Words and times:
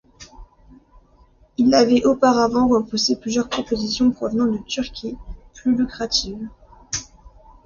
Il 1.57 1.75
avait 1.75 2.03
auparavant 2.05 2.67
repoussé 2.67 3.17
plusieurs 3.19 3.47
propositions 3.49 4.09
provenant 4.09 4.47
de 4.47 4.57
Turquie, 4.65 5.15
plus 5.53 5.75
lucratives. 5.77 6.47